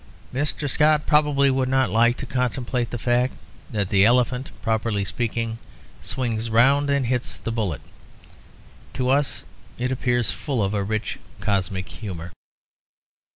[0.33, 0.67] Mr.
[0.67, 3.35] Scott probably would not like to contemplate the fact
[3.69, 5.59] that the elephant, properly speaking,
[6.01, 7.81] swings round and hits the bullet.
[8.93, 9.45] To us
[9.77, 12.31] it appears full of a rich cosmic humour.